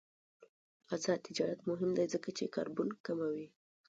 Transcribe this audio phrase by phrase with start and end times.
[0.95, 3.47] آزاد تجارت مهم دی ځکه چې کاربن کموي.